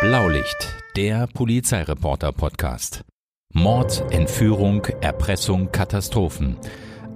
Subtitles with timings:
[0.00, 3.02] Blaulicht, der Polizeireporter-Podcast.
[3.52, 6.56] Mord, Entführung, Erpressung, Katastrophen.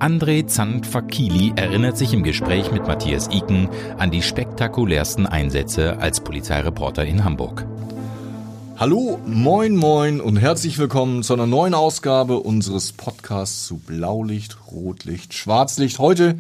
[0.01, 3.69] André Zandfakili erinnert sich im Gespräch mit Matthias Iken
[3.99, 7.69] an die spektakulärsten Einsätze als Polizeireporter in Hamburg.
[8.77, 15.35] Hallo, moin, moin und herzlich willkommen zu einer neuen Ausgabe unseres Podcasts zu Blaulicht, Rotlicht,
[15.35, 16.01] Schwarzlicht.
[16.01, 16.37] Heute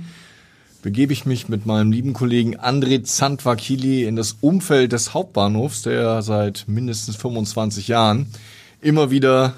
[0.82, 6.22] begebe ich mich mit meinem lieben Kollegen André Zandvakili in das Umfeld des Hauptbahnhofs, der
[6.22, 8.26] seit mindestens 25 Jahren
[8.80, 9.54] immer wieder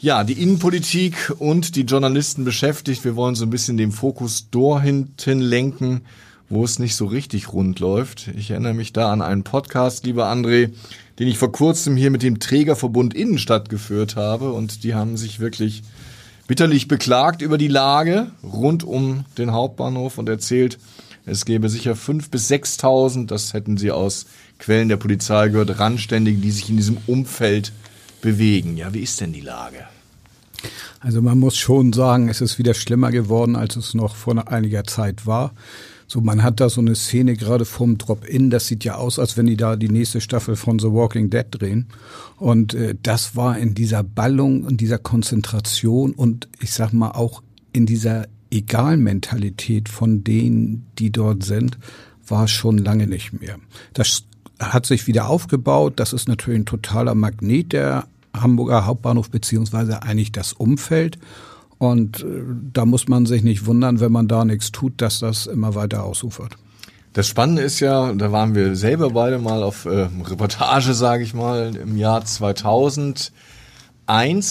[0.00, 3.04] ja, die Innenpolitik und die Journalisten beschäftigt.
[3.04, 5.08] Wir wollen so ein bisschen den Fokus dorthin
[5.40, 6.02] lenken,
[6.50, 8.28] wo es nicht so richtig rund läuft.
[8.36, 10.70] Ich erinnere mich da an einen Podcast, lieber André,
[11.18, 15.40] den ich vor kurzem hier mit dem Trägerverbund Innenstadt geführt habe und die haben sich
[15.40, 15.82] wirklich
[16.48, 20.78] bitterlich beklagt über die Lage rund um den Hauptbahnhof und erzählt,
[21.24, 24.26] es gäbe sicher fünf bis sechstausend, das hätten sie aus
[24.58, 27.72] Quellen der Polizei gehört, Randständige, die sich in diesem Umfeld
[28.22, 28.76] bewegen.
[28.76, 29.84] Ja, wie ist denn die Lage?
[31.00, 34.84] Also man muss schon sagen, es ist wieder schlimmer geworden, als es noch vor einiger
[34.84, 35.52] Zeit war.
[36.10, 39.36] So, man hat da so eine Szene gerade vom Drop-In, das sieht ja aus, als
[39.36, 41.88] wenn die da die nächste Staffel von The Walking Dead drehen.
[42.38, 47.42] Und äh, das war in dieser Ballung, in dieser Konzentration und ich sag mal auch
[47.72, 51.78] in dieser Egalmentalität von denen, die dort sind,
[52.26, 53.58] war schon lange nicht mehr.
[53.92, 54.24] Das
[54.58, 55.94] hat sich wieder aufgebaut.
[55.96, 61.18] Das ist natürlich ein totaler Magnet der Hamburger Hauptbahnhof beziehungsweise eigentlich das Umfeld.
[61.78, 65.46] Und äh, da muss man sich nicht wundern, wenn man da nichts tut, dass das
[65.46, 66.56] immer weiter ausufert.
[67.12, 71.34] Das Spannende ist ja, da waren wir selber beide mal auf äh, Reportage, sage ich
[71.34, 73.32] mal, im Jahr 2001,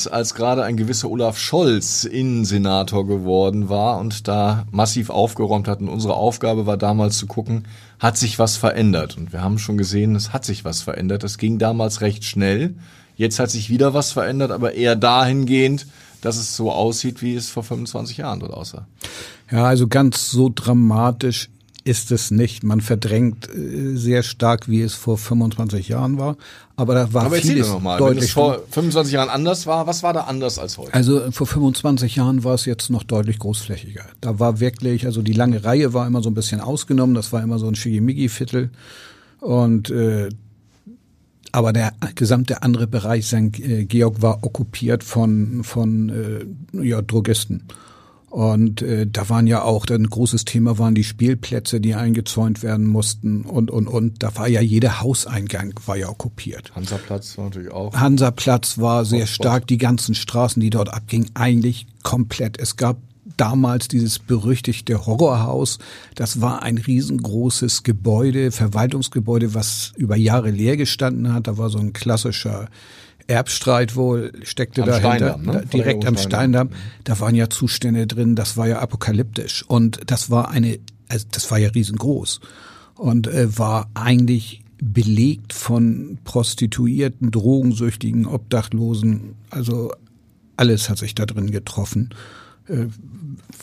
[0.07, 5.81] als gerade ein gewisser Olaf Scholz Innensenator geworden war und da massiv aufgeräumt hat.
[5.81, 7.65] Und unsere Aufgabe war damals zu gucken,
[7.99, 9.17] hat sich was verändert?
[9.17, 11.23] Und wir haben schon gesehen, es hat sich was verändert.
[11.23, 12.75] Das ging damals recht schnell.
[13.15, 15.87] Jetzt hat sich wieder was verändert, aber eher dahingehend,
[16.27, 18.85] dass es so aussieht, wie es vor 25 Jahren dort aussah.
[19.49, 21.49] Ja, also ganz so dramatisch
[21.85, 22.63] ist es nicht.
[22.63, 26.35] Man verdrängt äh, sehr stark, wie es vor 25 Jahren war.
[26.75, 28.17] Aber da war Aber vieles doch mal, deutlich.
[28.17, 30.93] Wenn es vor 25 Jahren anders war, was war da anders als heute?
[30.93, 34.03] Also vor 25 Jahren war es jetzt noch deutlich großflächiger.
[34.19, 37.15] Da war wirklich, also die lange Reihe war immer so ein bisschen ausgenommen.
[37.15, 38.69] Das war immer so ein Schigimigi-Viertel.
[39.39, 40.27] Und äh,
[41.51, 43.59] aber der gesamte andere Bereich St.
[43.59, 47.63] Äh, Georg war okkupiert von, von äh, ja, Drogisten.
[48.29, 52.85] Und äh, da waren ja auch, ein großes Thema waren die Spielplätze, die eingezäunt werden
[52.85, 54.21] mussten und, und, und.
[54.21, 56.75] Da war ja jeder Hauseingang war ja okkupiert.
[56.75, 57.93] Hansaplatz war natürlich auch.
[57.93, 62.59] Hansaplatz war sehr stark, die ganzen Straßen, die dort abgingen, eigentlich komplett.
[62.59, 62.97] Es gab
[63.37, 65.79] damals dieses berüchtigte Horrorhaus.
[66.15, 71.47] Das war ein riesengroßes Gebäude, Verwaltungsgebäude, was über Jahre leer gestanden hat.
[71.47, 72.67] Da war so ein klassischer
[73.27, 75.65] Erbstreit wohl, steckte am dahinter, ne?
[75.71, 76.69] direkt am Steindamm.
[77.03, 79.63] Da waren ja Zustände drin, das war ja apokalyptisch.
[79.67, 82.39] Und das war eine, also das war ja riesengroß.
[82.95, 89.35] Und äh, war eigentlich belegt von Prostituierten, Drogensüchtigen, Obdachlosen.
[89.49, 89.91] Also
[90.55, 92.09] alles hat sich da drin getroffen.
[92.67, 92.87] Äh,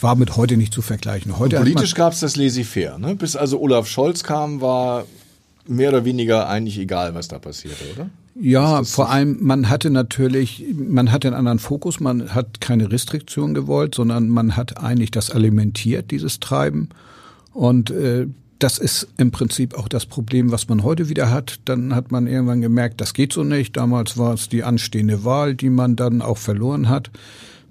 [0.01, 1.39] war mit heute nicht zu vergleichen.
[1.39, 2.99] Heute politisch gab es das laissez-faire.
[2.99, 3.15] Ne?
[3.15, 5.05] Bis also Olaf Scholz kam, war
[5.67, 8.11] mehr oder weniger eigentlich egal, was da passierte, oder?
[8.37, 13.55] Ja, vor allem, man hatte natürlich, man hatte einen anderen Fokus, man hat keine Restriktion
[13.55, 16.89] gewollt, sondern man hat eigentlich das alimentiert, dieses Treiben.
[17.53, 18.27] Und äh,
[18.59, 21.61] das ist im Prinzip auch das Problem, was man heute wieder hat.
[21.65, 23.77] Dann hat man irgendwann gemerkt, das geht so nicht.
[23.77, 27.11] Damals war es die anstehende Wahl, die man dann auch verloren hat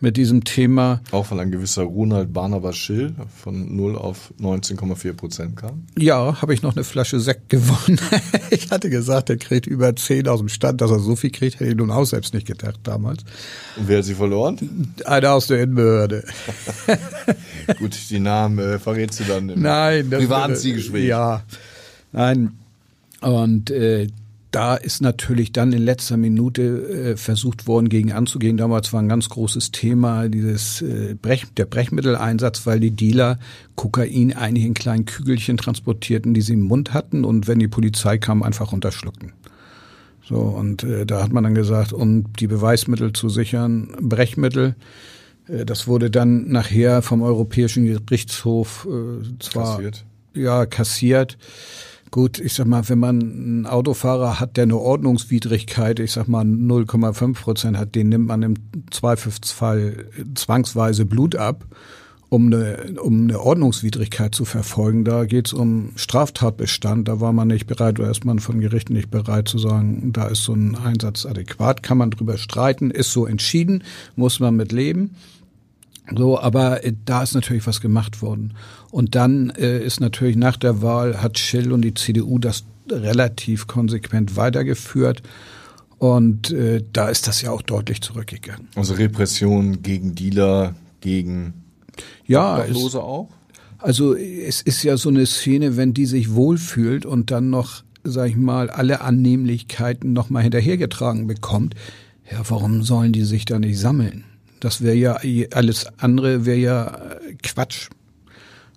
[0.04, 1.02] mit diesem Thema.
[1.12, 5.86] Auch weil ein gewisser Ronald Barnabas Schill von 0 auf 19,4 Prozent kam?
[5.98, 8.00] Ja, habe ich noch eine Flasche Sekt gewonnen.
[8.52, 11.62] ich hatte gesagt, er kriegt über 10 aus dem Stand, dass er so viel kriegt,
[11.62, 13.24] hätte ich nun auch selbst nicht gedacht damals.
[13.78, 14.94] Und wer hat sie verloren?
[15.06, 16.26] Einer aus der Innenbehörde.
[17.80, 21.08] Gut, die Namen äh, verrätst du dann im Nein, privaten Zielgespräch.
[21.08, 21.44] Ja,
[22.12, 22.52] nein.
[23.22, 24.08] Und äh,
[24.54, 28.56] da ist natürlich dann in letzter Minute äh, versucht worden, gegen anzugehen.
[28.56, 33.40] Damals war ein ganz großes Thema dieses äh, Brech, der Brechmitteleinsatz, weil die Dealer
[33.76, 38.20] Kokain eigentlich in kleinen Kügelchen transportierten, die sie im Mund hatten und wenn die Polizei
[38.20, 39.34] kam, einfach unterschluckten.
[40.24, 44.76] So, und äh, da hat man dann gesagt, um die Beweismittel zu sichern, Brechmittel.
[45.48, 50.06] Äh, das wurde dann nachher vom Europäischen Gerichtshof äh, zwar kassiert.
[50.36, 51.40] ja kassiert
[52.14, 56.46] Gut, ich sag mal, wenn man einen Autofahrer hat, der eine Ordnungswidrigkeit, ich sag mal
[56.46, 58.54] 0,5 Prozent hat, den nimmt man im
[58.92, 60.06] Zweifelsfall
[60.36, 61.66] zwangsweise Blut ab.
[62.30, 65.06] um eine, um eine Ordnungswidrigkeit zu verfolgen.
[65.06, 67.08] Da geht es um Straftatbestand.
[67.08, 70.28] Da war man nicht bereit oder ist man von Gerichten nicht bereit zu sagen, da
[70.28, 71.82] ist so ein Einsatz adäquat.
[71.82, 73.84] Kann man drüber streiten, ist so entschieden,
[74.16, 75.16] muss man mit leben.
[76.12, 78.54] So, aber äh, da ist natürlich was gemacht worden.
[78.92, 83.68] Und dann äh, ist natürlich nach der Wahl hat Schill und die CDU das relativ
[83.68, 85.24] konsequent weitergeführt.
[85.98, 88.68] Und äh, da ist das ja auch deutlich zurückgegangen.
[88.76, 91.54] Also Repression gegen Dealer, gegen
[92.26, 93.30] ja, Obdachlose es, auch?
[93.78, 98.30] Also es ist ja so eine Szene, wenn die sich wohlfühlt und dann noch, sag
[98.30, 101.76] ich mal, alle Annehmlichkeiten nochmal hinterhergetragen bekommt,
[102.30, 104.26] ja, warum sollen die sich da nicht sammeln?
[104.64, 105.20] Das wäre ja,
[105.54, 107.90] alles andere wäre ja äh, Quatsch.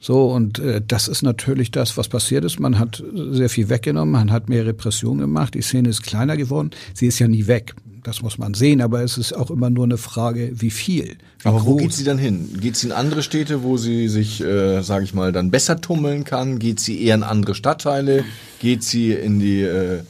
[0.00, 2.58] So, und äh, das ist natürlich das, was passiert ist.
[2.58, 6.70] Man hat sehr viel weggenommen, man hat mehr Repression gemacht, die Szene ist kleiner geworden.
[6.92, 7.76] Sie ist ja nie weg.
[8.02, 11.18] Das muss man sehen, aber es ist auch immer nur eine Frage, wie viel.
[11.38, 11.66] Wie aber groß.
[11.66, 12.48] wo geht sie dann hin?
[12.60, 16.24] Geht sie in andere Städte, wo sie sich, äh, sage ich mal, dann besser tummeln
[16.24, 16.58] kann?
[16.58, 18.24] Geht sie eher in andere Stadtteile?
[18.58, 20.00] Geht sie in die äh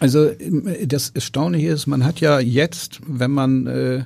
[0.00, 0.30] also
[0.84, 4.04] das Erstaunliche ist, man hat ja jetzt, wenn man äh,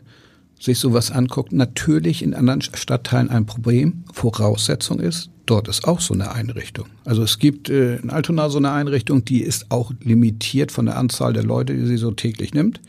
[0.59, 4.05] sich sowas anguckt, natürlich in anderen Stadtteilen ein Problem.
[4.13, 6.87] Voraussetzung ist, dort ist auch so eine Einrichtung.
[7.05, 10.97] Also es gibt äh, in Altona so eine Einrichtung, die ist auch limitiert von der
[10.97, 12.81] Anzahl der Leute, die sie so täglich nimmt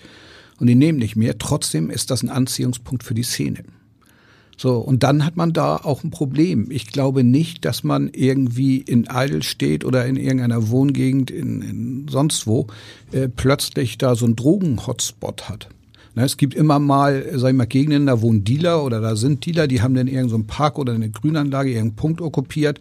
[0.60, 1.38] und die nehmen nicht mehr.
[1.38, 3.64] Trotzdem ist das ein Anziehungspunkt für die Szene.
[4.60, 6.72] So, und dann hat man da auch ein Problem.
[6.72, 12.48] Ich glaube nicht, dass man irgendwie in Eidelstedt oder in irgendeiner Wohngegend in, in sonst
[12.48, 12.66] wo
[13.12, 15.70] äh, plötzlich da so ein Drogen-Hotspot hat.
[16.18, 19.46] Na, es gibt immer mal, sag ich mal, Gegenden, da wohnen Dealer oder da sind
[19.46, 22.80] Dealer, die haben dann irgendeinen so Park oder eine Grünanlage, irgendeinen Punkt okkupiert.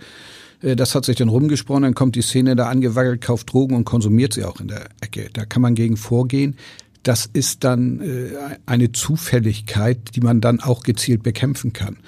[0.62, 3.85] Äh, das hat sich dann rumgesprochen, dann kommt die Szene da angewackelt, kauft Drogen und
[3.85, 5.29] konsumiert sie auch in der Ecke.
[5.35, 6.56] Da kann man gegen vorgehen
[7.03, 11.99] das ist dann äh, eine Zufälligkeit, die man dann auch gezielt bekämpfen kann.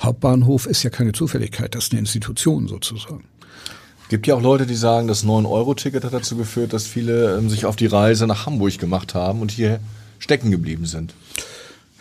[0.00, 3.24] Hauptbahnhof ist ja keine Zufälligkeit, das ist eine Institution sozusagen.
[4.10, 7.64] Gibt ja auch Leute, die sagen, das 9-Euro-Ticket hat dazu geführt, dass viele ähm, sich
[7.64, 9.80] auf die Reise nach Hamburg gemacht haben und hier
[10.24, 11.14] stecken geblieben sind.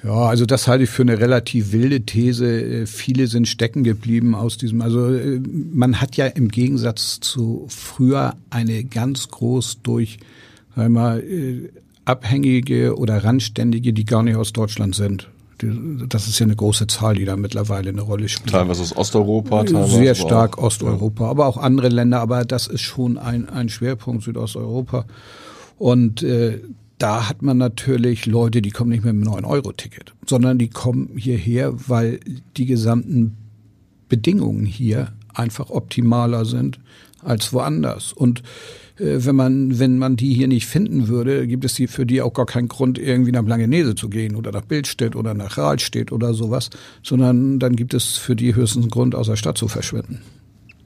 [0.04, 2.46] Ja, also das halte ich für eine relativ wilde These.
[2.46, 4.82] Äh, viele sind stecken geblieben aus diesem.
[4.82, 5.40] Also äh,
[5.74, 10.20] man hat ja im Gegensatz zu früher eine ganz groß durch,
[10.76, 11.70] sag mal, äh,
[12.06, 15.30] Abhängige oder Randständige, die gar nicht aus Deutschland sind.
[16.10, 18.52] Das ist ja eine große Zahl, die da mittlerweile eine Rolle spielt.
[18.52, 21.30] Teilweise aus Osteuropa, teilweise sehr stark auch, Osteuropa, ja.
[21.30, 22.20] aber auch andere Länder.
[22.20, 25.06] Aber das ist schon ein, ein Schwerpunkt Südosteuropa.
[25.78, 26.60] Und äh,
[27.04, 31.74] da hat man natürlich Leute, die kommen nicht mit einem 9-Euro-Ticket, sondern die kommen hierher,
[31.90, 32.22] weil
[32.56, 33.36] die gesamten
[34.08, 36.80] Bedingungen hier einfach optimaler sind
[37.22, 38.14] als woanders.
[38.14, 38.42] Und
[39.00, 42.22] äh, wenn man, wenn man die hier nicht finden würde, gibt es die für die
[42.22, 46.14] auch gar keinen Grund, irgendwie nach Blangenese zu gehen oder nach Bildstedt oder nach Rahlstedt
[46.14, 46.70] oder sowas,
[47.04, 50.22] sondern dann gibt es für die höchstens einen Grund, aus der Stadt zu verschwinden.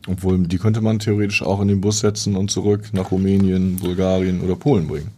[0.08, 4.42] Obwohl, die könnte man theoretisch auch in den Bus setzen und zurück nach Rumänien, Bulgarien
[4.42, 5.12] oder Polen bringen.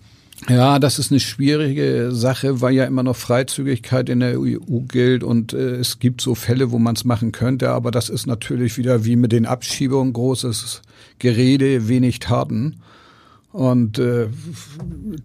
[0.47, 5.23] Ja, das ist eine schwierige Sache, weil ja immer noch Freizügigkeit in der EU gilt
[5.23, 8.77] und äh, es gibt so Fälle, wo man es machen könnte, aber das ist natürlich
[8.77, 10.81] wieder wie mit den Abschiebungen großes
[11.19, 12.81] Gerede, wenig Taten.
[13.51, 14.27] Und äh,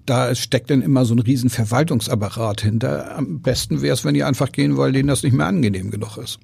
[0.06, 3.16] da steckt dann immer so ein riesen Verwaltungsapparat hinter.
[3.16, 6.16] Am besten wäre es, wenn die einfach gehen, weil denen das nicht mehr angenehm genug
[6.16, 6.38] ist.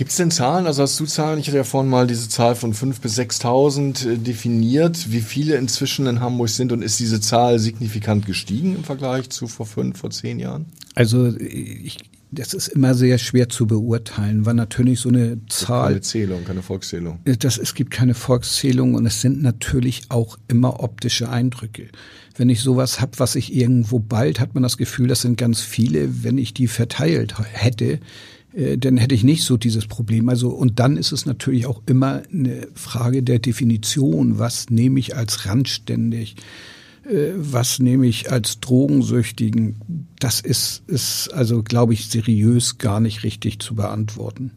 [0.00, 2.54] Gibt es denn Zahlen, also hast du Zahlen, ich hatte ja vorhin mal diese Zahl
[2.54, 7.20] von 5.000 bis 6.000 äh, definiert, wie viele inzwischen in Hamburg sind und ist diese
[7.20, 10.64] Zahl signifikant gestiegen im Vergleich zu vor fünf, vor zehn Jahren?
[10.94, 11.98] Also ich,
[12.30, 15.88] das ist immer sehr schwer zu beurteilen, weil natürlich so eine Zahl.
[15.88, 17.18] Keine Zählung, keine Volkszählung.
[17.26, 21.88] Äh, das, es gibt keine Volkszählung und es sind natürlich auch immer optische Eindrücke.
[22.38, 25.60] Wenn ich sowas habe, was ich irgendwo bald, hat man das Gefühl, das sind ganz
[25.60, 26.24] viele.
[26.24, 27.98] Wenn ich die verteilt hätte, äh,
[28.52, 30.28] dann hätte ich nicht so dieses Problem.
[30.28, 34.38] Also, und dann ist es natürlich auch immer eine Frage der Definition.
[34.38, 36.36] Was nehme ich als randständig?
[37.04, 39.76] Äh, was nehme ich als Drogensüchtigen?
[40.18, 44.52] Das ist, ist also, glaube ich, seriös gar nicht richtig zu beantworten.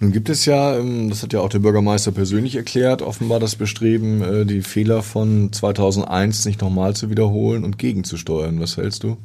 [0.00, 3.56] Nun gibt es ja, ähm, das hat ja auch der Bürgermeister persönlich erklärt, offenbar das
[3.56, 8.60] Bestreben, äh, die Fehler von 2001 nicht nochmal zu wiederholen und gegenzusteuern.
[8.60, 9.16] Was hältst du?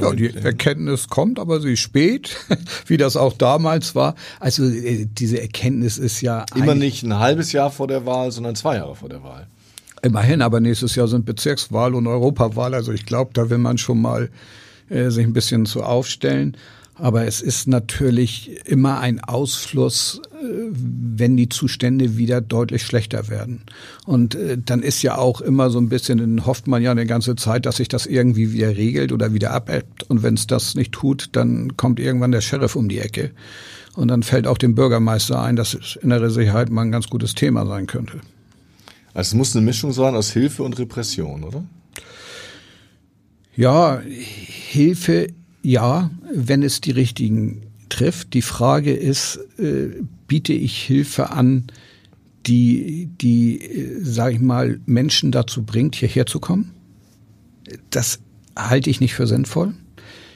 [0.00, 2.36] Ja, die Erkenntnis kommt, aber sie spät,
[2.86, 4.14] wie das auch damals war.
[4.38, 8.54] Also äh, diese Erkenntnis ist ja immer nicht ein halbes Jahr vor der Wahl, sondern
[8.54, 9.46] zwei Jahre vor der Wahl.
[10.02, 12.74] Immerhin, aber nächstes Jahr sind Bezirkswahl und Europawahl.
[12.74, 14.30] Also ich glaube, da will man schon mal
[14.88, 16.56] äh, sich ein bisschen zu aufstellen.
[16.94, 23.62] Aber es ist natürlich immer ein Ausfluss wenn die Zustände wieder deutlich schlechter werden.
[24.06, 27.06] Und äh, dann ist ja auch immer so ein bisschen, dann hofft man ja eine
[27.06, 30.08] ganze Zeit, dass sich das irgendwie wieder regelt oder wieder abebbt.
[30.08, 33.32] Und wenn es das nicht tut, dann kommt irgendwann der Sheriff um die Ecke.
[33.94, 37.66] Und dann fällt auch dem Bürgermeister ein, dass innere Sicherheit mal ein ganz gutes Thema
[37.66, 38.20] sein könnte.
[39.12, 41.64] Also es muss eine Mischung sein aus Hilfe und Repression, oder?
[43.56, 45.28] Ja, Hilfe,
[45.62, 48.34] ja, wenn es die richtigen trifft.
[48.34, 49.88] Die Frage ist, äh,
[50.30, 51.64] biete ich Hilfe an,
[52.46, 56.70] die, die, äh, sage ich mal, Menschen dazu bringt, hierher zu kommen?
[57.90, 58.20] Das
[58.56, 59.74] halte ich nicht für sinnvoll.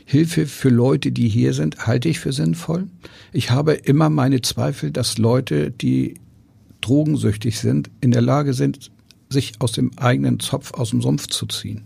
[0.05, 2.89] Hilfe für Leute, die hier sind, halte ich für sinnvoll.
[3.33, 6.15] Ich habe immer meine Zweifel, dass Leute, die
[6.81, 8.91] drogensüchtig sind, in der Lage sind,
[9.31, 11.85] sich aus dem eigenen Zopf aus dem Sumpf zu ziehen.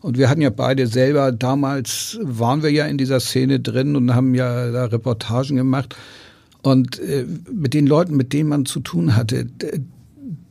[0.00, 4.12] Und wir hatten ja beide selber, damals waren wir ja in dieser Szene drin und
[4.12, 5.94] haben ja da Reportagen gemacht.
[6.64, 9.46] Und äh, mit den Leuten, mit denen man zu tun hatte,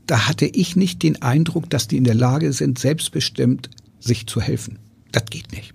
[0.06, 4.40] da hatte ich nicht den Eindruck, dass die in der Lage sind, selbstbestimmt sich zu
[4.40, 4.78] helfen.
[5.12, 5.74] Das geht nicht.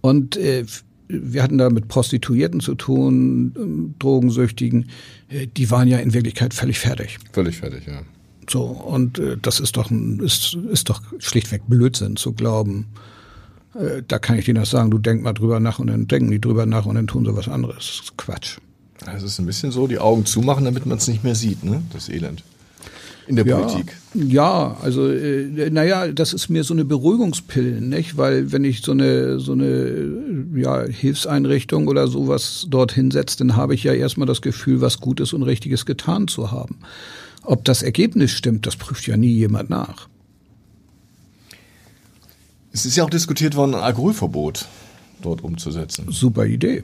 [0.00, 0.64] Und äh,
[1.06, 4.88] wir hatten da mit Prostituierten zu tun, ähm, Drogensüchtigen,
[5.28, 7.18] äh, die waren ja in Wirklichkeit völlig fertig.
[7.32, 8.00] Völlig fertig, ja.
[8.48, 12.86] So, und äh, das ist doch, ist, ist doch schlichtweg Blödsinn zu glauben.
[13.74, 16.30] Äh, da kann ich dir das sagen, du denk mal drüber nach und dann denken
[16.30, 18.14] die drüber nach und dann tun sie was anderes.
[18.16, 18.56] Quatsch.
[19.16, 21.82] Es ist ein bisschen so, die Augen zumachen, damit man es nicht mehr sieht, ne?
[21.92, 22.42] Das Elend.
[23.26, 23.96] In der ja, Politik.
[24.14, 28.16] Ja, also äh, naja, das ist mir so eine Beruhigungspille, nicht?
[28.16, 33.74] Weil wenn ich so eine so eine ja, Hilfseinrichtung oder sowas dorthin setze, dann habe
[33.74, 36.78] ich ja erstmal das Gefühl, was Gutes und Richtiges getan zu haben.
[37.44, 40.08] Ob das Ergebnis stimmt, das prüft ja nie jemand nach.
[42.72, 44.66] Es ist ja auch diskutiert worden, ein Alkoholverbot
[45.20, 46.06] dort umzusetzen.
[46.10, 46.82] Super Idee.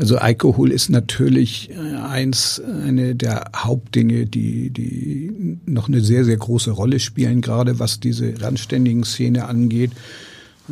[0.00, 6.38] Also Alkohol ist natürlich äh, eins, eine der Hauptdinge, die, die noch eine sehr, sehr
[6.38, 9.90] große Rolle spielen, gerade was diese randständigen Szene angeht.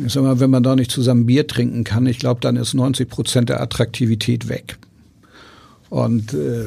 [0.03, 2.73] Ich sag mal, wenn man da nicht zusammen Bier trinken kann, ich glaube, dann ist
[2.73, 4.79] 90 Prozent der Attraktivität weg.
[5.91, 6.65] Und äh,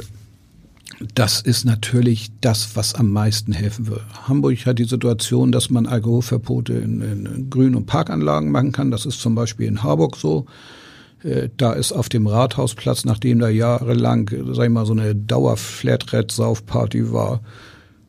[1.17, 4.05] das ist natürlich das, was am meisten helfen würde.
[4.29, 8.93] Hamburg hat die Situation, dass man Alkoholverbote in, in Grün- und Parkanlagen machen kann.
[8.93, 10.47] Das ist zum Beispiel in Harburg so.
[11.23, 17.13] Äh, da ist auf dem Rathausplatz, nachdem da jahrelang, sag ich mal, so eine Dauer-Flatrate-Saufparty
[17.13, 17.43] war,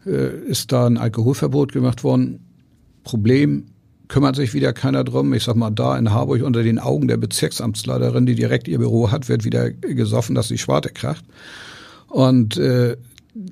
[0.05, 2.39] äh, ist da ein Alkoholverbot gemacht worden.
[3.03, 3.65] Problem,
[4.07, 5.33] kümmert sich wieder keiner drum.
[5.33, 9.11] Ich sag mal, da in Harburg unter den Augen der Bezirksamtsleiterin, die direkt ihr Büro
[9.11, 11.25] hat, wird wieder gesoffen, dass die Schwarte kracht.
[12.07, 12.97] Und äh,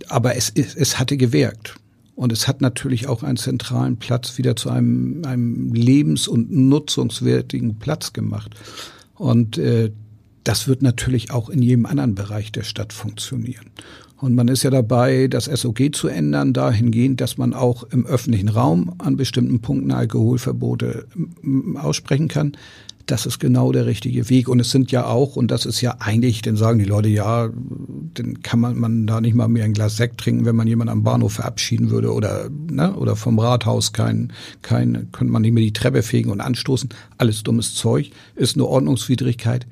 [0.07, 1.75] aber es, es, es hatte gewirkt.
[2.15, 7.79] Und es hat natürlich auch einen zentralen Platz wieder zu einem, einem lebens- und nutzungswertigen
[7.79, 8.53] Platz gemacht.
[9.21, 9.91] Und äh,
[10.43, 13.67] das wird natürlich auch in jedem anderen Bereich der Stadt funktionieren.
[14.17, 18.49] Und man ist ja dabei, das SOG zu ändern, dahingehend, dass man auch im öffentlichen
[18.49, 21.05] Raum an bestimmten Punkten Alkoholverbote
[21.75, 22.53] aussprechen kann
[23.05, 24.47] das ist genau der richtige Weg.
[24.47, 27.49] Und es sind ja auch, und das ist ja eigentlich, dann sagen die Leute, ja,
[28.13, 30.91] dann kann man, man da nicht mal mehr ein Glas Sekt trinken, wenn man jemanden
[30.91, 35.63] am Bahnhof verabschieden würde oder, ne, oder vom Rathaus kein, kein, könnte man nicht mehr
[35.63, 36.89] die Treppe fegen und anstoßen.
[37.17, 39.65] Alles dummes Zeug, ist eine Ordnungswidrigkeit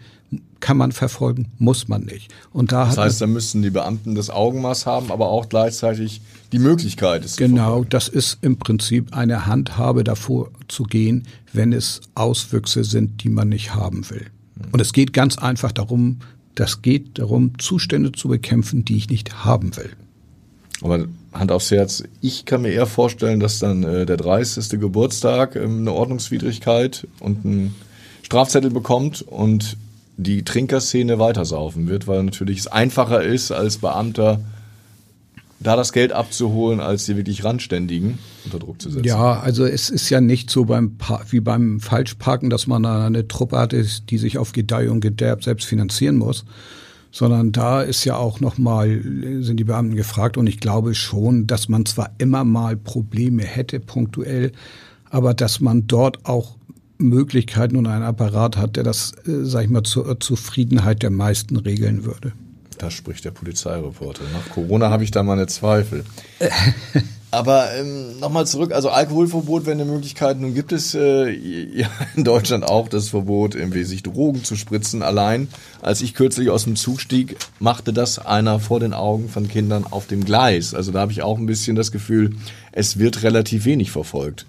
[0.59, 2.31] kann man verfolgen, muss man nicht.
[2.51, 6.21] Und da das heißt, da müssen die Beamten das Augenmaß haben, aber auch gleichzeitig
[6.51, 7.23] die Möglichkeit.
[7.23, 13.23] Es genau, das ist im Prinzip eine Handhabe davor zu gehen, wenn es Auswüchse sind,
[13.23, 14.27] die man nicht haben will.
[14.71, 16.19] Und es geht ganz einfach darum,
[16.55, 19.91] das geht darum, Zustände zu bekämpfen, die ich nicht haben will.
[20.81, 24.79] Aber Hand aufs Herz, ich kann mir eher vorstellen, dass dann äh, der 30.
[24.79, 27.75] Geburtstag ähm, eine Ordnungswidrigkeit und ein
[28.23, 29.77] Strafzettel bekommt und
[30.21, 34.41] die Trinkerszene weitersaufen wird, weil natürlich es einfacher ist, als Beamter
[35.61, 39.05] da das Geld abzuholen, als die wirklich Randständigen unter Druck zu setzen.
[39.05, 40.97] Ja, also es ist ja nicht so beim
[41.29, 45.65] wie beim Falschparken, dass man eine Truppe hat, die sich auf Gedeih und Gederb selbst
[45.65, 46.45] finanzieren muss,
[47.11, 49.01] sondern da ist ja auch nochmal,
[49.39, 53.79] sind die Beamten gefragt und ich glaube schon, dass man zwar immer mal Probleme hätte,
[53.79, 54.51] punktuell,
[55.09, 56.58] aber dass man dort auch
[56.99, 61.57] Möglichkeiten und einen Apparat hat, der das, äh, sag ich mal, zur Zufriedenheit der meisten
[61.57, 62.33] regeln würde.
[62.77, 64.23] Da spricht der Polizeireporter.
[64.31, 66.05] Nach Corona habe ich da meine Zweifel.
[67.31, 70.39] Aber ähm, nochmal zurück, also Alkoholverbot wäre eine Möglichkeit.
[70.39, 75.03] Nun gibt es äh, ja, in Deutschland auch das Verbot, irgendwie sich Drogen zu spritzen.
[75.03, 75.47] Allein
[75.81, 79.85] als ich kürzlich aus dem Zug stieg, machte das einer vor den Augen von Kindern
[79.89, 80.73] auf dem Gleis.
[80.73, 82.35] Also da habe ich auch ein bisschen das Gefühl,
[82.71, 84.47] es wird relativ wenig verfolgt.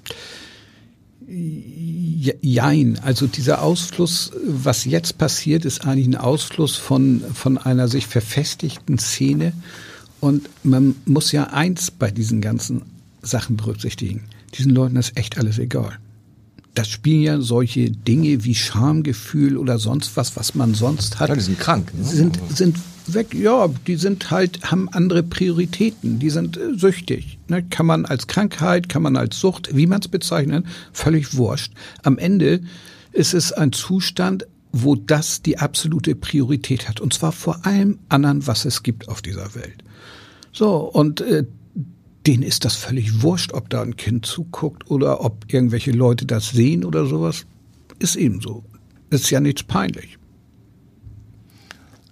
[1.33, 8.07] Jein, also dieser Ausfluss, was jetzt passiert, ist eigentlich ein Ausfluss von, von einer sich
[8.07, 9.53] verfestigten Szene.
[10.21, 12.83] Und man muss ja eins bei diesen ganzen
[13.23, 14.25] Sachen berücksichtigen.
[14.55, 15.99] Diesen Leuten ist echt alles egal.
[16.75, 21.29] Das spielen ja solche Dinge wie Schamgefühl oder sonst was, was man sonst hat.
[21.29, 21.93] Ja, die sind krank.
[21.97, 22.05] Ne?
[22.05, 22.77] Sind, sind
[23.15, 27.39] weg, ja, die sind halt, haben andere Prioritäten, die sind äh, süchtig.
[27.49, 27.63] Ne?
[27.63, 31.73] Kann man als Krankheit, kann man als Sucht, wie man es bezeichnet, völlig wurscht.
[32.03, 32.61] Am Ende
[33.13, 37.01] ist es ein Zustand, wo das die absolute Priorität hat.
[37.01, 39.83] Und zwar vor allem anderen, was es gibt auf dieser Welt.
[40.53, 41.45] So, und äh,
[42.27, 46.51] denen ist das völlig wurscht, ob da ein Kind zuguckt oder ob irgendwelche Leute das
[46.51, 47.47] sehen oder sowas.
[47.99, 48.65] Ist eben so.
[49.11, 50.20] Ist ja nichts peinlich.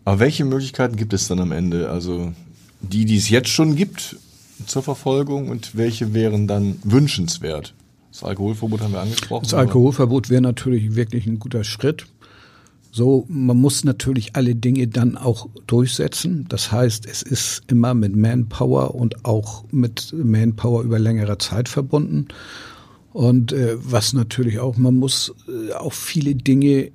[0.08, 1.90] Aber welche Möglichkeiten gibt es dann am Ende?
[1.90, 2.32] Also
[2.80, 4.16] die, die es jetzt schon gibt
[4.66, 7.74] zur Verfolgung und welche wären dann wünschenswert?
[8.10, 9.42] Das Alkoholverbot haben wir angesprochen.
[9.44, 12.06] Das Alkoholverbot wäre natürlich wirklich ein guter Schritt.
[12.90, 16.46] So, man muss natürlich alle Dinge dann auch durchsetzen.
[16.48, 22.28] Das heißt, es ist immer mit Manpower und auch mit Manpower über längere Zeit verbunden.
[23.12, 26.92] Und äh, was natürlich auch, man muss äh, auch viele Dinge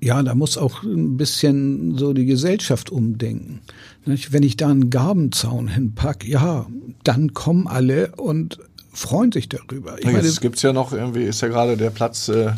[0.00, 3.60] ja, da muss auch ein bisschen so die Gesellschaft umdenken.
[4.04, 6.66] Wenn ich da einen Gabenzaun hinpack, ja,
[7.02, 8.58] dann kommen alle und
[8.92, 9.98] freuen sich darüber.
[9.98, 12.52] Ich ja, meine, gibt es ja noch irgendwie, ist ja gerade der Platz äh,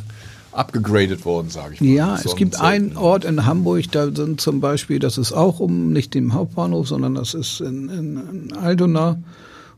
[0.53, 1.89] abgegradet worden, sage ich mal.
[1.89, 5.93] Ja, es gibt einen Ort in Hamburg, da sind zum Beispiel, das ist auch um
[5.93, 9.23] nicht dem Hauptbahnhof, sondern das ist in, in, in Altona.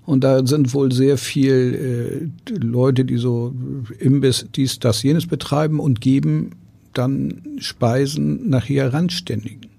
[0.07, 3.55] Und da sind wohl sehr viel äh, Leute, die so
[3.99, 6.53] Imbiss, dies, das, jenes betreiben und geben
[6.93, 9.71] dann Speisen nachher randständigen.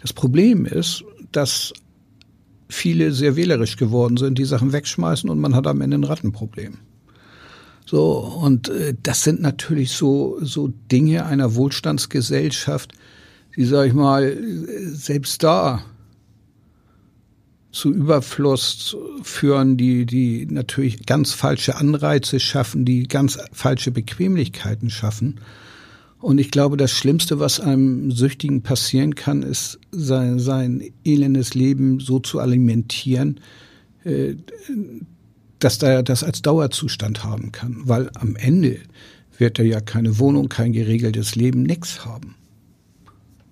[0.00, 1.72] Das Problem ist, dass
[2.68, 6.78] viele sehr wählerisch geworden sind, die Sachen wegschmeißen und man hat am Ende ein Rattenproblem.
[7.84, 12.92] So, und äh, das sind natürlich so, so Dinge einer Wohlstandsgesellschaft,
[13.54, 14.36] die, sag ich mal,
[14.92, 15.82] selbst da
[17.70, 25.40] zu Überfluss führen, die, die natürlich ganz falsche Anreize schaffen, die ganz falsche Bequemlichkeiten schaffen.
[26.26, 32.00] Und ich glaube, das Schlimmste, was einem Süchtigen passieren kann, ist sein, sein elendes Leben
[32.00, 33.38] so zu alimentieren,
[34.02, 34.34] äh,
[35.60, 37.76] dass er das als Dauerzustand haben kann.
[37.84, 38.78] Weil am Ende
[39.38, 42.34] wird er ja keine Wohnung, kein geregeltes Leben, nix haben.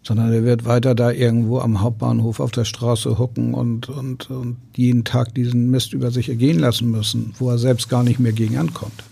[0.02, 4.56] Sondern er wird weiter da irgendwo am Hauptbahnhof auf der Straße hocken und, und, und
[4.74, 8.32] jeden Tag diesen Mist über sich ergehen lassen müssen, wo er selbst gar nicht mehr
[8.32, 9.04] gegen ankommt.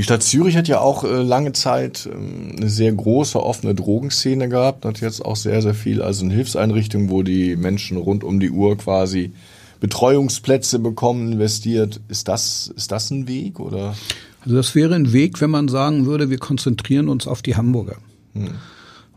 [0.00, 4.48] Die Stadt Zürich hat ja auch äh, lange Zeit ähm, eine sehr große offene Drogenszene
[4.48, 8.40] gehabt, hat jetzt auch sehr, sehr viel, also eine Hilfseinrichtung, wo die Menschen rund um
[8.40, 9.34] die Uhr quasi
[9.78, 12.00] Betreuungsplätze bekommen, investiert.
[12.08, 13.94] Ist das, ist das ein Weg oder?
[14.40, 17.96] Also das wäre ein Weg, wenn man sagen würde, wir konzentrieren uns auf die Hamburger.
[18.32, 18.52] Hm.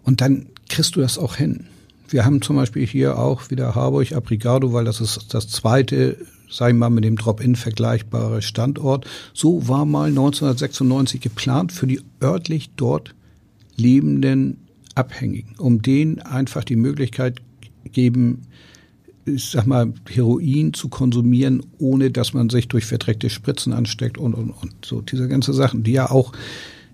[0.03, 1.67] Und dann kriegst du das auch hin.
[2.09, 6.17] Wir haben zum Beispiel hier auch wieder Harburg Abrigado, weil das ist das zweite
[6.49, 9.05] sagen wir mal, mit dem Drop-In vergleichbare Standort.
[9.33, 13.15] So war mal 1996 geplant für die örtlich dort
[13.75, 14.57] lebenden
[14.95, 17.41] Abhängigen, um denen einfach die Möglichkeit
[17.91, 18.43] geben,
[19.25, 24.33] ich sag mal, Heroin zu konsumieren, ohne dass man sich durch verdreckte Spritzen ansteckt und,
[24.33, 26.33] und, und so diese ganze Sachen, die ja auch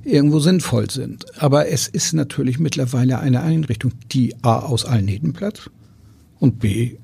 [0.03, 1.25] irgendwo sinnvoll sind.
[1.41, 5.69] Aber es ist natürlich mittlerweile eine Einrichtung, die A aus allen Nähten Platz
[6.39, 6.97] und B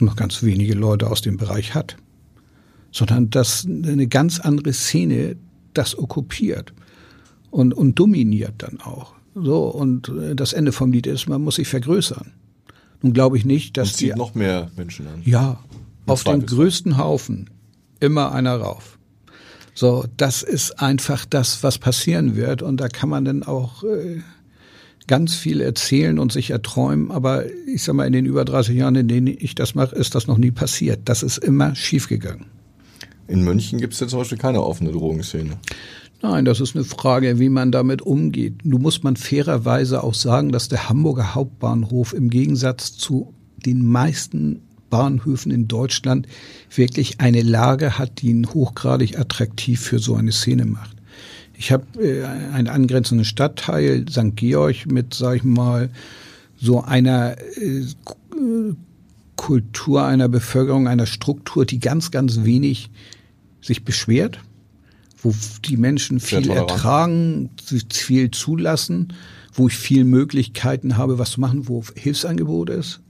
[0.00, 1.96] noch ganz wenige Leute aus dem Bereich hat,
[2.92, 5.36] sondern dass eine ganz andere Szene
[5.74, 6.72] das okkupiert
[7.50, 9.14] und, und dominiert dann auch.
[9.34, 12.32] So, und äh, das Ende vom Lied ist, man muss sich vergrößern.
[13.02, 15.22] Nun glaube ich nicht, dass und zieht die, noch mehr Menschen an.
[15.24, 15.60] Ja,
[16.06, 17.48] auf den größten Haufen
[18.00, 18.98] immer einer rauf.
[19.74, 22.62] So, das ist einfach das, was passieren wird.
[22.62, 24.20] Und da kann man dann auch äh,
[25.06, 28.94] ganz viel erzählen und sich erträumen, aber ich sag mal, in den über 30 Jahren,
[28.94, 31.00] in denen ich das mache, ist das noch nie passiert.
[31.04, 32.46] Das ist immer schiefgegangen.
[33.26, 35.56] In München gibt es ja zum Beispiel keine offene Drogenszene.
[36.22, 38.64] Nein, das ist eine Frage, wie man damit umgeht.
[38.64, 43.32] Nun muss man fairerweise auch sagen, dass der Hamburger Hauptbahnhof im Gegensatz zu
[43.64, 46.26] den meisten Bahnhöfen in Deutschland
[46.74, 50.96] wirklich eine Lage hat, die ihn hochgradig attraktiv für so eine Szene macht.
[51.60, 54.34] Ich habe äh, einen angrenzenden Stadtteil, St.
[54.34, 55.90] Georg, mit, sag ich mal,
[56.56, 57.84] so einer äh,
[59.36, 62.88] Kultur, einer Bevölkerung, einer Struktur, die ganz, ganz wenig
[63.60, 64.40] sich beschwert,
[65.22, 65.34] wo
[65.66, 67.50] die Menschen viel ertragen,
[67.92, 69.12] viel zulassen,
[69.52, 73.00] wo ich viel Möglichkeiten habe, was zu machen, wo Hilfsangebot ist.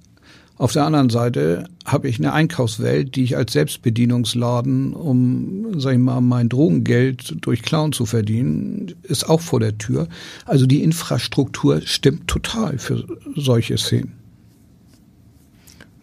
[0.60, 5.98] Auf der anderen Seite habe ich eine Einkaufswelt, die ich als Selbstbedienungsladen, um, sag ich
[5.98, 10.06] mal, mein Drogengeld durch Clown zu verdienen, ist auch vor der Tür.
[10.44, 14.12] Also die Infrastruktur stimmt total für solche Szenen.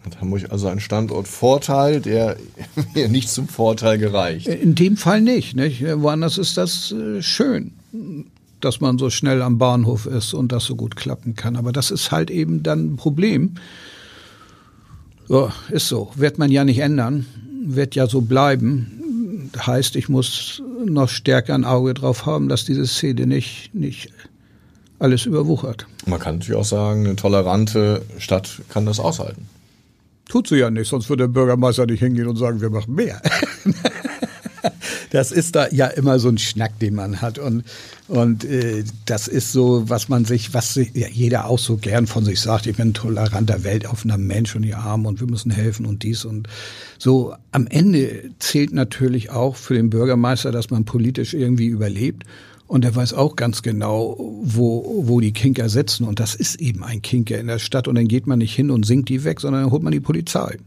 [0.02, 2.36] Hat Hamburg also einen Standortvorteil, der
[2.96, 4.48] mir nicht zum Vorteil gereicht?
[4.48, 5.54] In dem Fall nicht.
[5.54, 5.84] nicht?
[5.84, 7.74] Woanders ist das äh, schön
[8.60, 11.54] dass man so schnell am Bahnhof ist und das so gut klappen kann.
[11.54, 13.54] Aber das ist halt eben dann ein Problem.
[15.28, 16.10] So, ist so.
[16.14, 17.26] Wird man ja nicht ändern.
[17.64, 19.50] Wird ja so bleiben.
[19.56, 24.10] Heißt, ich muss noch stärker ein Auge drauf haben, dass diese Szene nicht, nicht
[24.98, 25.86] alles überwuchert.
[26.06, 29.48] Man kann natürlich auch sagen, eine tolerante Stadt kann das aushalten.
[30.28, 33.20] Tut sie ja nicht, sonst würde der Bürgermeister nicht hingehen und sagen, wir machen mehr.
[35.10, 37.38] das ist da ja immer so ein Schnack, den man hat.
[37.38, 37.64] Und,
[38.08, 42.06] und äh, das ist so, was man sich, was sich, ja, jeder auch so gern
[42.06, 45.50] von sich sagt, ich bin ein toleranter, weltoffener Mensch und die Armen und wir müssen
[45.50, 46.48] helfen und dies und
[46.98, 47.34] so.
[47.52, 52.24] Am Ende zählt natürlich auch für den Bürgermeister, dass man politisch irgendwie überlebt.
[52.66, 56.04] Und er weiß auch ganz genau, wo, wo die Kinker sitzen.
[56.04, 57.88] Und das ist eben ein Kinker in der Stadt.
[57.88, 60.00] Und dann geht man nicht hin und singt die weg, sondern dann holt man die
[60.00, 60.58] Polizei.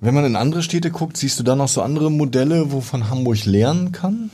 [0.00, 3.44] Wenn man in andere Städte guckt, siehst du da noch so andere Modelle, wovon Hamburg
[3.44, 4.30] lernen kann?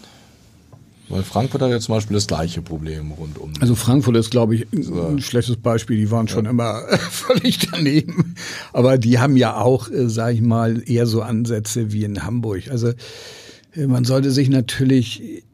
[1.09, 3.53] Weil Frankfurt hat ja zum Beispiel das gleiche Problem rundum.
[3.61, 5.99] Also Frankfurt ist, glaube ich, ein schlechtes Beispiel.
[5.99, 6.51] Die waren schon ja.
[6.51, 8.35] immer völlig daneben.
[8.73, 12.69] Aber die haben ja auch, äh, sage ich mal, eher so Ansätze wie in Hamburg.
[12.71, 12.93] Also
[13.75, 15.45] äh, man sollte sich natürlich,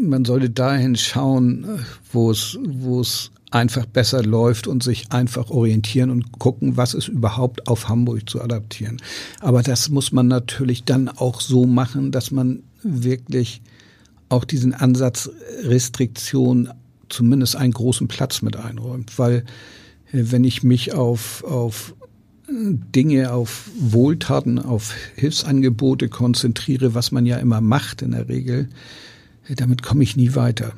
[0.00, 5.50] man sollte dahin schauen, äh, wo es, wo es einfach besser läuft und sich einfach
[5.50, 9.00] orientieren und gucken, was ist überhaupt auf Hamburg zu adaptieren.
[9.40, 13.62] Aber das muss man natürlich dann auch so machen, dass man wirklich
[14.28, 15.30] auch diesen Ansatz
[15.62, 16.70] Restriktion
[17.08, 19.44] zumindest einen großen Platz mit einräumt, weil
[20.12, 21.94] äh, wenn ich mich auf, auf
[22.48, 28.68] Dinge, auf Wohltaten, auf Hilfsangebote konzentriere, was man ja immer macht in der Regel,
[29.48, 30.72] äh, damit komme ich nie weiter.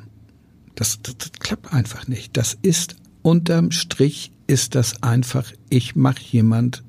[0.77, 2.37] Das, das, das klappt einfach nicht.
[2.37, 6.83] Das ist unterm Strich ist das einfach, ich mache jemand,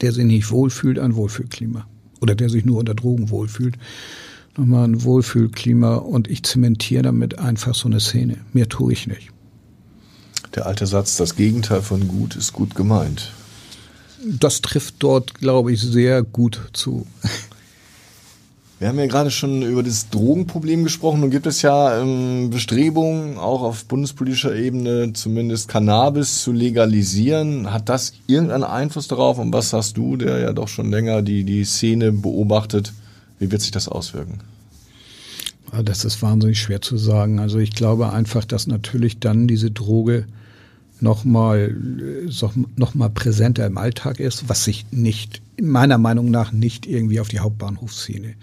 [0.00, 1.86] der sich nicht wohlfühlt, ein Wohlfühlklima.
[2.20, 3.76] Oder der sich nur unter Drogen wohlfühlt.
[4.56, 8.38] Nochmal ein Wohlfühlklima und ich zementiere damit einfach so eine Szene.
[8.52, 9.30] Mehr tue ich nicht.
[10.56, 13.32] Der alte Satz, das Gegenteil von gut ist gut gemeint.
[14.24, 17.06] Das trifft dort, glaube ich, sehr gut zu.
[18.84, 21.20] Wir haben ja gerade schon über das Drogenproblem gesprochen.
[21.20, 27.72] Nun gibt es ja ähm, Bestrebungen, auch auf bundespolitischer Ebene zumindest Cannabis zu legalisieren.
[27.72, 29.38] Hat das irgendeinen Einfluss darauf?
[29.38, 32.92] Und was hast du, der ja doch schon länger die, die Szene beobachtet?
[33.38, 34.40] Wie wird sich das auswirken?
[35.82, 37.38] Das ist wahnsinnig schwer zu sagen.
[37.38, 40.26] Also ich glaube einfach, dass natürlich dann diese Droge
[41.00, 41.74] nochmal
[42.76, 47.28] noch mal präsenter im Alltag ist, was sich nicht, meiner Meinung nach, nicht irgendwie auf
[47.28, 48.34] die Hauptbahnhofsszene.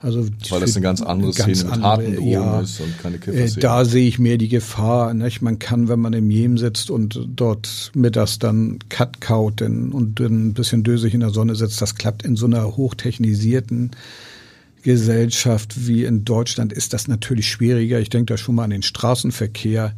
[0.00, 3.18] Also Weil das eine ganz andere ganz Szene mit harten Drogen ja, ist und keine
[3.18, 3.58] Kifferszene.
[3.58, 5.14] Äh, da sehe ich mehr die Gefahr.
[5.14, 5.42] Nicht?
[5.42, 10.54] Man kann, wenn man im Jem sitzt und dort mittags dann Cut kaut und ein
[10.54, 13.90] bisschen dösig in der Sonne sitzt, das klappt in so einer hochtechnisierten
[14.82, 18.00] Gesellschaft wie in Deutschland ist das natürlich schwieriger.
[18.00, 19.94] Ich denke da schon mal an den Straßenverkehr.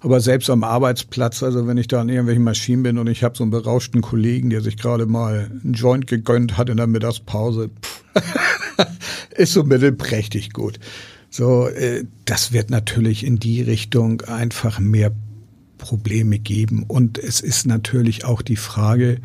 [0.00, 3.36] Aber selbst am Arbeitsplatz, also wenn ich da an irgendwelchen Maschinen bin und ich habe
[3.36, 7.70] so einen berauschten Kollegen, der sich gerade mal einen Joint gegönnt hat in der Mittagspause,
[9.36, 10.80] ist so mittelprächtig gut.
[11.28, 15.12] So, äh, das wird natürlich in die Richtung einfach mehr
[15.76, 16.84] Probleme geben.
[16.88, 19.18] Und es ist natürlich auch die Frage,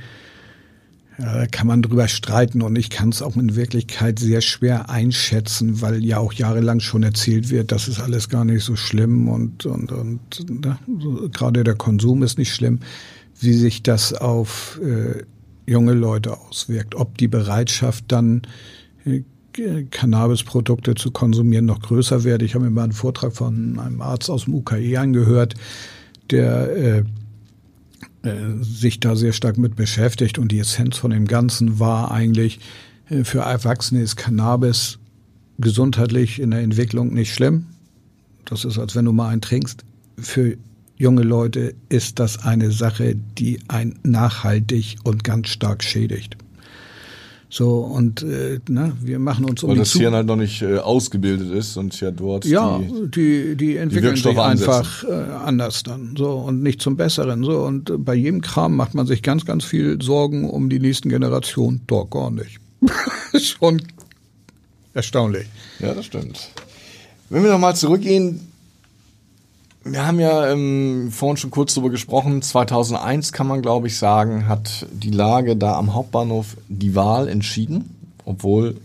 [1.17, 5.82] da kann man drüber streiten und ich kann es auch in Wirklichkeit sehr schwer einschätzen,
[5.82, 9.65] weil ja auch jahrelang schon erzählt wird, das ist alles gar nicht so schlimm und,
[9.65, 10.78] und, und ne?
[11.32, 12.80] gerade der Konsum ist nicht schlimm,
[13.39, 15.23] wie sich das auf äh,
[15.71, 18.41] junge Leute auswirkt, ob die Bereitschaft dann
[19.06, 19.21] äh,
[19.89, 22.41] Cannabisprodukte zu konsumieren noch größer wird.
[22.41, 25.54] Ich habe mir mal einen Vortrag von einem Arzt aus dem UKE angehört,
[26.30, 27.04] der äh, äh,
[28.62, 32.60] sich da sehr stark mit beschäftigt und die Essenz von dem Ganzen war eigentlich,
[33.10, 35.00] äh, für Erwachsene ist Cannabis
[35.58, 37.68] gesundheitlich in der Entwicklung nicht schlimm.
[38.46, 39.84] Das ist, als wenn du mal einen trinkst.
[40.18, 40.58] Für
[40.98, 46.38] junge Leute ist das eine Sache, die ein nachhaltig und ganz stark schädigt.
[47.50, 50.80] So, und äh, ne, wir machen uns um Weil das Hirn halt noch nicht äh,
[50.80, 55.14] ausgebildet ist und ja dort ja, die, die, die entwickeln die sich einfach äh,
[55.46, 56.16] anders dann.
[56.18, 57.44] So, und nicht zum Besseren.
[57.44, 60.80] So, und äh, bei jedem Kram macht man sich ganz, ganz viel Sorgen um die
[60.80, 61.82] nächsten Generationen.
[61.88, 62.60] Doch, gar nicht.
[63.40, 63.82] Schon
[64.94, 65.48] erstaunlich.
[65.80, 66.50] Ja, das stimmt.
[67.30, 68.40] Wenn wir nochmal zurückgehen,
[69.88, 72.41] Wir haben ja ähm, vorhin schon kurz darüber gesprochen.
[72.41, 77.95] 2001 kann man, glaube ich, sagen, hat die Lage da am Hauptbahnhof die Wahl entschieden,
[78.26, 78.78] obwohl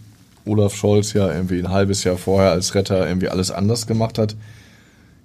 [0.45, 4.37] Olaf Scholz ja irgendwie ein halbes Jahr vorher als Retter irgendwie alles anders gemacht hat.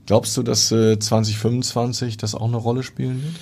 [0.06, 3.36] Glaubst du, dass äh, 2025 das auch eine Rolle spielen wird?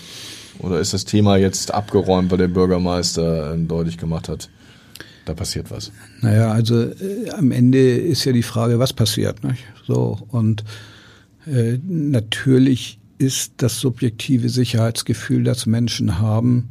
[0.58, 4.50] Oder ist das Thema jetzt abgeräumt, weil der Bürgermeister äh, deutlich gemacht hat,
[5.26, 5.92] da passiert was?
[6.22, 9.44] Naja, also äh, am Ende ist ja die Frage, was passiert.
[9.44, 9.66] Nicht?
[9.86, 10.64] So und
[11.46, 16.70] äh, natürlich ist das subjektive Sicherheitsgefühl, das Menschen haben,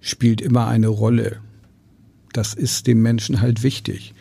[0.00, 1.38] spielt immer eine Rolle.
[2.32, 4.14] Das ist dem Menschen halt wichtig.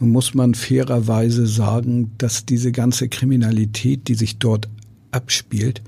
[0.00, 4.68] Nun muss man fairerweise sagen, dass diese ganze Kriminalität, die sich dort
[5.12, 5.82] abspielt,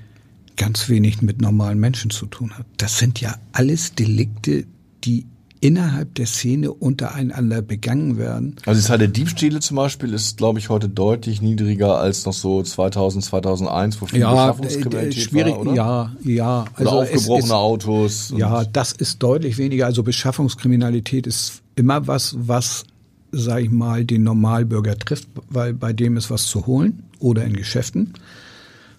[0.56, 2.66] ganz wenig mit normalen Menschen zu tun hat.
[2.76, 4.66] Das sind ja alles Delikte,
[5.02, 5.26] die
[5.64, 8.56] innerhalb der Szene untereinander begangen werden.
[8.66, 12.34] Also die Zahl der Diebstähle zum Beispiel ist, glaube ich, heute deutlich niedriger als noch
[12.34, 15.74] so 2000, 2001, wo viel ja, Beschaffungskriminalität schwierig, war, oder?
[15.74, 16.64] Ja, ja.
[16.74, 18.34] Also oder aufgebrochene ist, Autos.
[18.36, 19.86] Ja, das ist deutlich weniger.
[19.86, 22.84] Also Beschaffungskriminalität ist immer was, was,
[23.32, 27.54] sag ich mal, den Normalbürger trifft, weil bei dem ist was zu holen oder in
[27.54, 28.12] Geschäften.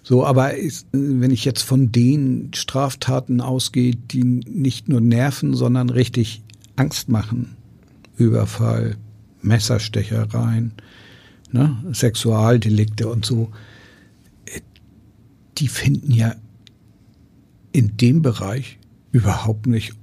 [0.02, 5.90] So, aber ist, wenn ich jetzt von den Straftaten ausgehe, die nicht nur nerven, sondern
[5.90, 6.42] richtig
[6.76, 7.56] Angst machen.
[8.16, 8.96] Überfall,
[9.42, 10.72] Messerstechereien,
[11.52, 13.50] ne, Sexualdelikte und so.
[15.58, 16.34] Die finden ja
[17.72, 18.78] in dem Bereich
[19.12, 19.94] überhaupt nicht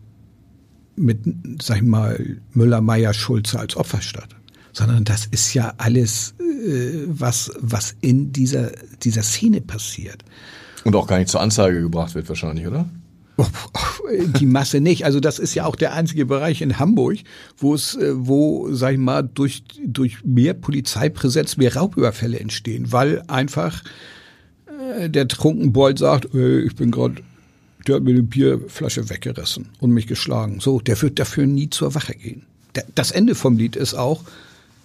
[0.96, 1.20] mit,
[1.62, 4.30] sag ich mal, Müller, Meyer, Schulze als Opfer statt.
[4.74, 8.72] Sondern das ist ja alles, äh, was, was in dieser,
[9.04, 10.24] dieser Szene passiert.
[10.84, 12.88] Und auch gar nicht zur Anzeige gebracht wird wahrscheinlich, oder?
[14.40, 15.06] Die Masse nicht.
[15.06, 17.20] Also das ist ja auch der einzige Bereich in Hamburg,
[17.58, 23.24] wo es, äh, wo, sag ich mal, durch, durch mehr Polizeipräsenz mehr Raubüberfälle entstehen, weil
[23.28, 23.84] einfach
[24.98, 27.16] äh, der Trunkenbold sagt, hey, ich bin gerade,
[27.88, 30.60] der hat mir eine Bierflasche weggerissen und mich geschlagen.
[30.60, 32.44] So, der wird dafür nie zur Wache gehen.
[32.96, 34.24] Das Ende vom Lied ist auch,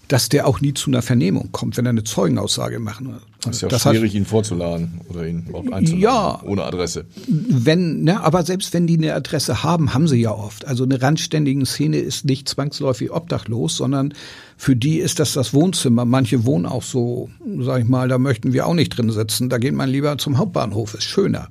[0.09, 3.21] dass der auch nie zu einer Vernehmung kommt, wenn er eine Zeugenaussage machen will.
[3.43, 6.01] Das ist ja das schwierig, heißt, ihn vorzuladen oder ihn überhaupt einzuladen.
[6.01, 6.43] Ja.
[6.45, 7.05] Ohne Adresse.
[7.29, 10.67] Wenn, ne, aber selbst wenn die eine Adresse haben, haben sie ja oft.
[10.67, 14.15] Also eine randständige Szene ist nicht zwangsläufig obdachlos, sondern
[14.57, 16.07] für die ist das das Wohnzimmer.
[16.07, 17.29] Manche wohnen auch so,
[17.61, 19.51] sag ich mal, da möchten wir auch nicht drin sitzen.
[19.51, 21.49] Da geht man lieber zum Hauptbahnhof, ist schöner.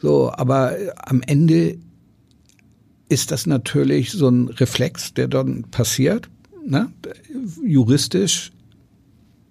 [0.00, 1.78] So, aber am Ende
[3.08, 6.28] ist das natürlich so ein Reflex, der dann passiert
[6.70, 6.90] ne,
[7.64, 8.52] juristisch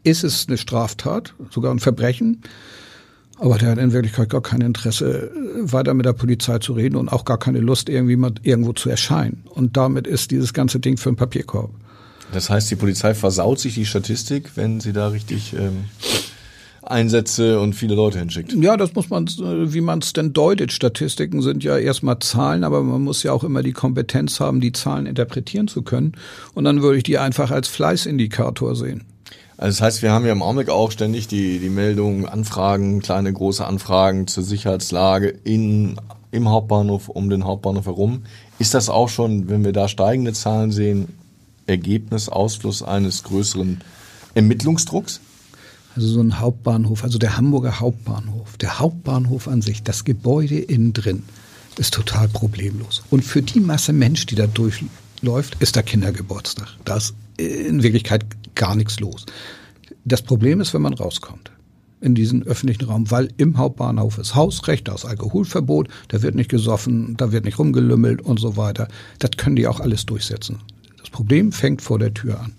[0.04, 2.42] ist es eine Straftat, sogar ein Verbrechen.
[3.38, 7.08] Aber der hat in Wirklichkeit gar kein Interesse, weiter mit der Polizei zu reden und
[7.08, 9.44] auch gar keine Lust, irgendwie mal irgendwo zu erscheinen.
[9.50, 11.72] Und damit ist dieses ganze Ding für einen Papierkorb.
[12.34, 15.86] Das heißt, die Polizei versaut sich die Statistik, wenn sie da richtig ähm,
[16.90, 18.54] Einsätze und viele Leute hinschickt.
[18.54, 20.72] Ja, das muss man, wie man es denn deutet.
[20.72, 24.72] Statistiken sind ja erstmal Zahlen, aber man muss ja auch immer die Kompetenz haben, die
[24.72, 26.14] Zahlen interpretieren zu können.
[26.54, 29.06] Und dann würde ich die einfach als Fleißindikator sehen.
[29.58, 33.34] Also das heißt, wir haben ja im Augenblick auch ständig die, die Meldungen, Anfragen, kleine,
[33.34, 35.98] große Anfragen zur Sicherheitslage in,
[36.32, 38.24] im Hauptbahnhof, um den Hauptbahnhof herum.
[38.58, 41.10] Ist das auch schon, wenn wir da steigende Zahlen sehen,
[41.68, 43.82] Ergebnis, Ausfluss eines größeren
[44.34, 45.20] Ermittlungsdrucks?
[46.00, 50.94] Also so ein Hauptbahnhof, also der Hamburger Hauptbahnhof, der Hauptbahnhof an sich, das Gebäude innen
[50.94, 51.24] drin
[51.78, 53.04] ist total problemlos.
[53.10, 56.70] Und für die Masse Mensch, die da durchläuft, ist da Kindergeburtstag.
[56.86, 59.26] Da ist in Wirklichkeit gar nichts los.
[60.06, 61.52] Das Problem ist, wenn man rauskommt
[62.00, 66.50] in diesen öffentlichen Raum, weil im Hauptbahnhof ist Hausrecht, da ist Alkoholverbot, da wird nicht
[66.50, 68.88] gesoffen, da wird nicht rumgelümmelt und so weiter.
[69.20, 70.60] Das können die auch alles durchsetzen.
[70.98, 72.54] Das Problem fängt vor der Tür an.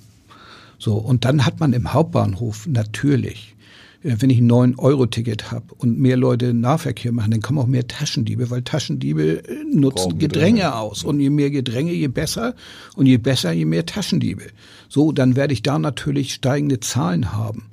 [0.81, 3.55] So, und dann hat man im Hauptbahnhof natürlich,
[4.03, 7.87] äh, wenn ich ein 9-Euro-Ticket habe und mehr Leute Nahverkehr machen, dann kommen auch mehr
[7.87, 11.05] Taschendiebe, weil Taschendiebe äh, nutzen Gedränge, Gedränge aus.
[11.05, 12.55] Und je mehr Gedränge, je besser.
[12.97, 14.45] Und je besser, je mehr Taschendiebe.
[14.89, 17.65] So, dann werde ich da natürlich steigende Zahlen haben.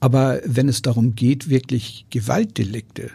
[0.00, 3.12] Aber wenn es darum geht, wirklich Gewaltdelikte,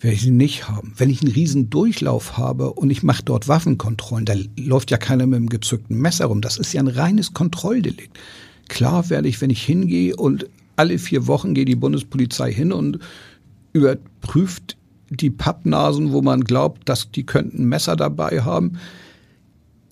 [0.00, 0.92] werde ich sie nicht haben.
[0.96, 5.26] Wenn ich einen riesen Durchlauf habe und ich mache dort Waffenkontrollen, da läuft ja keiner
[5.26, 6.40] mit einem gezückten Messer rum.
[6.40, 8.16] Das ist ja ein reines Kontrolldelikt.
[8.68, 13.00] Klar werde ich, wenn ich hingehe und alle vier Wochen geht die Bundespolizei hin und
[13.72, 14.76] überprüft
[15.10, 18.78] die Pappnasen, wo man glaubt, dass die könnten Messer dabei haben.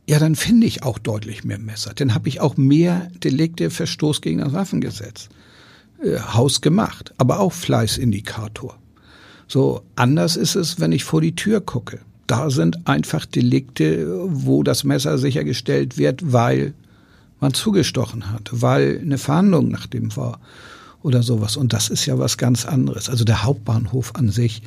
[0.09, 1.93] Ja, dann finde ich auch deutlich mehr Messer.
[1.95, 5.29] Dann habe ich auch mehr Delikte, Verstoß gegen das Waffengesetz.
[6.03, 8.79] Äh, Haus gemacht, aber auch Fleißindikator.
[9.49, 12.01] So anders ist es, wenn ich vor die Tür gucke.
[12.27, 16.75] Da sind einfach Delikte, wo das Messer sichergestellt wird, weil
[17.41, 20.41] man zugestochen hat, weil eine Verhandlung nach dem war.
[21.03, 21.57] oder sowas.
[21.57, 23.09] Und das ist ja was ganz anderes.
[23.09, 24.63] Also der Hauptbahnhof an sich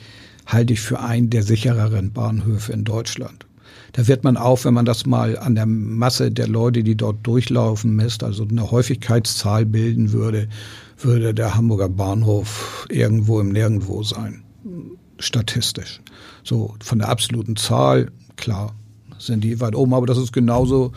[0.46, 3.46] halte ich für einen der sichereren Bahnhöfe in Deutschland.
[3.92, 7.28] Da wird man auch, wenn man das mal an der Masse der Leute, die dort
[7.28, 10.48] durchlaufen, misst, also eine Häufigkeitszahl bilden würde,
[10.98, 14.44] würde der Hamburger Bahnhof irgendwo im Nirgendwo sein.
[15.20, 16.02] Statistisch.
[16.44, 18.74] So, von der absoluten Zahl, klar,
[19.18, 20.94] sind die weit oben, aber das ist genauso,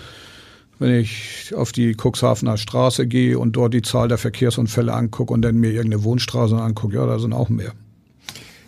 [0.78, 5.42] wenn ich auf die Cuxhavener Straße gehe und dort die Zahl der Verkehrsunfälle angucke und
[5.42, 7.72] dann mir irgendeine Wohnstraße angucke, ja, da sind auch mehr.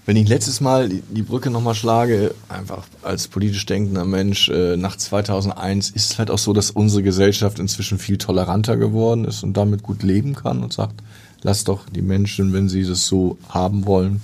[0.06, 4.96] Wenn ich letztes Mal die Brücke nochmal schlage, einfach als politisch denkender Mensch, äh, nach
[4.96, 9.56] 2001 ist es halt auch so, dass unsere Gesellschaft inzwischen viel toleranter geworden ist und
[9.56, 11.02] damit gut leben kann und sagt,
[11.42, 14.20] lass doch die Menschen, wenn sie das so haben wollen,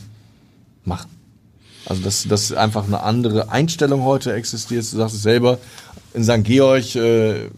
[0.84, 1.10] machen.
[1.86, 4.82] Also dass, dass einfach eine andere Einstellung heute existiert.
[4.92, 5.58] Du sagst es selber,
[6.14, 6.44] in St.
[6.44, 7.48] Georg äh,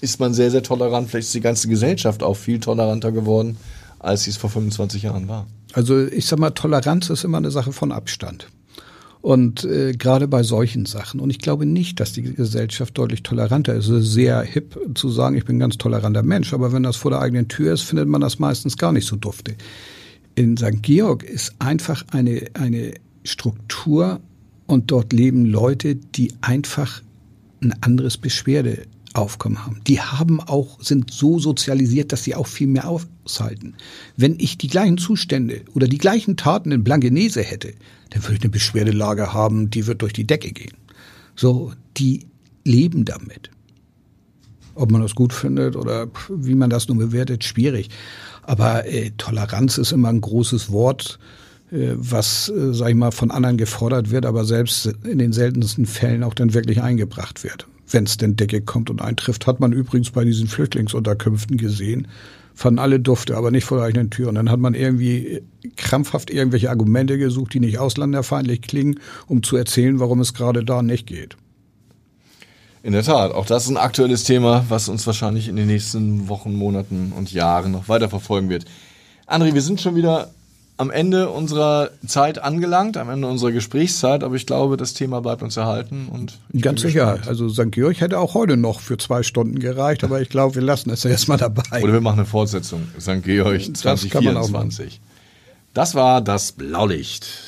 [0.00, 1.10] ist man sehr, sehr tolerant.
[1.10, 3.56] Vielleicht ist die ganze Gesellschaft auch viel toleranter geworden,
[3.98, 5.46] als sie es vor 25 Jahren war.
[5.72, 8.48] Also ich sag mal, Toleranz ist immer eine Sache von Abstand.
[9.20, 11.20] Und äh, gerade bei solchen Sachen.
[11.20, 13.88] Und ich glaube nicht, dass die Gesellschaft deutlich toleranter ist.
[13.88, 16.54] Es ist sehr hip zu sagen, ich bin ein ganz toleranter Mensch.
[16.54, 19.16] Aber wenn das vor der eigenen Tür ist, findet man das meistens gar nicht so
[19.16, 19.56] dufte.
[20.38, 20.82] In St.
[20.82, 24.20] Georg ist einfach eine, eine Struktur
[24.68, 27.02] und dort leben Leute, die einfach
[27.60, 29.80] ein anderes Beschwerde Aufkommen haben.
[29.88, 33.74] Die haben auch, sind so sozialisiert, dass sie auch viel mehr aushalten.
[34.16, 37.74] Wenn ich die gleichen Zustände oder die gleichen Taten in Blankenese hätte,
[38.10, 40.76] dann würde ich eine Beschwerdelage haben, die wird durch die Decke gehen.
[41.34, 42.26] So, die
[42.62, 43.50] leben damit.
[44.76, 47.88] Ob man das gut findet oder wie man das nun bewertet, schwierig.
[48.48, 51.18] Aber äh, Toleranz ist immer ein großes Wort,
[51.70, 55.84] äh, was, äh, sag ich mal, von anderen gefordert wird, aber selbst in den seltensten
[55.84, 59.72] Fällen auch dann wirklich eingebracht wird wenn es denn Decke kommt und eintrifft, hat man
[59.72, 62.08] übrigens bei diesen Flüchtlingsunterkünften gesehen,
[62.54, 64.28] fanden alle Dufte, aber nicht vor der eigenen Tür.
[64.28, 65.42] Und dann hat man irgendwie
[65.76, 70.82] krampfhaft irgendwelche Argumente gesucht, die nicht ausländerfeindlich klingen, um zu erzählen, warum es gerade da
[70.82, 71.36] nicht geht.
[72.82, 76.28] In der Tat, auch das ist ein aktuelles Thema, was uns wahrscheinlich in den nächsten
[76.28, 78.66] Wochen, Monaten und Jahren noch weiter verfolgen wird.
[79.26, 80.30] André, wir sind schon wieder
[80.78, 85.42] am Ende unserer Zeit angelangt, am Ende unserer Gesprächszeit, aber ich glaube, das Thema bleibt
[85.42, 87.18] uns erhalten und ganz sicher.
[87.26, 87.72] Also St.
[87.72, 91.04] Georg hätte auch heute noch für zwei Stunden gereicht, aber ich glaube, wir lassen es
[91.04, 91.82] erstmal dabei.
[91.82, 92.86] Oder wir machen eine Fortsetzung.
[92.98, 93.24] St.
[93.24, 95.00] Georg 2024.
[95.74, 97.47] Das, das war das Blaulicht.